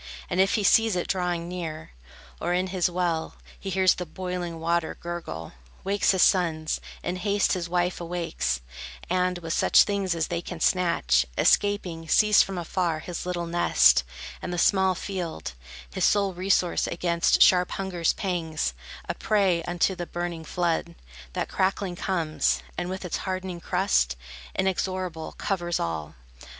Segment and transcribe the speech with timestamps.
[0.31, 1.91] And if he sees it drawing near,
[2.39, 7.53] Or in his well He hears the boiling water gurgle, wakes His sons, in haste
[7.53, 8.61] his wife awakes,
[9.11, 14.03] And, with such things as they can snatch, Escaping, sees from far His little nest,
[14.41, 15.53] and the small field,
[15.93, 18.73] His sole resource against sharp hunger's pangs,
[19.07, 20.95] A prey unto the burning flood,
[21.33, 24.15] That crackling comes, and with its hardening crust,
[24.55, 26.15] Inexorable, covers all.